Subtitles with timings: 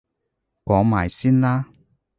[0.65, 1.67] 講埋先啦